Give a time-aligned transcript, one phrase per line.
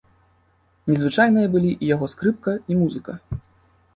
[0.91, 3.13] Незвычайныя былі і яго скрыпка, і музыка.